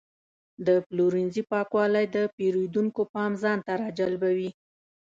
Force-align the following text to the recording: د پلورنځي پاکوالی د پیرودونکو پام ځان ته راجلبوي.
د 0.67 0.69
پلورنځي 0.87 1.43
پاکوالی 1.51 2.05
د 2.15 2.17
پیرودونکو 2.35 3.01
پام 3.13 3.31
ځان 3.43 3.59
ته 3.67 3.73
راجلبوي. 3.83 4.49